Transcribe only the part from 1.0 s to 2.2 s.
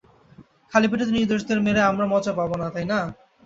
তো নির্দোষদের মেরে আমরা